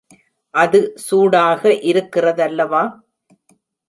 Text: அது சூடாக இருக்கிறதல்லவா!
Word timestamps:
அது 0.53 0.79
சூடாக 0.97 1.61
இருக்கிறதல்லவா! 1.83 2.81